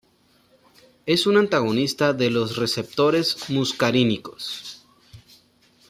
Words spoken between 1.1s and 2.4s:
un antagonista de